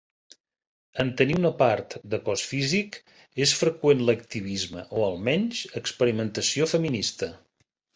[1.03, 2.99] En tenir una part de cos físic,
[3.47, 7.37] és freqüent l'activisme o almenys experimentació feminista.